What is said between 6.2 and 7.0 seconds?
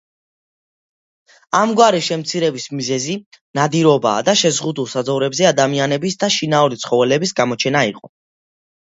და შინაური